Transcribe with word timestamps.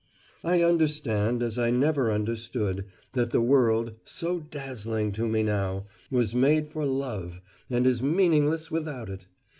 "I 0.43 0.63
understand, 0.63 1.43
as 1.43 1.59
I 1.59 1.69
never 1.69 2.11
understood, 2.11 2.85
that 3.13 3.29
the 3.29 3.39
world 3.39 3.93
so 4.03 4.39
dazzling 4.39 5.11
to 5.11 5.27
me 5.27 5.43
now 5.43 5.85
was 6.09 6.33
made 6.33 6.65
for 6.65 6.87
love 6.87 7.39
and 7.69 7.85
is 7.85 8.01
meaningless 8.01 8.71
without 8.71 9.09
it. 9.11 9.27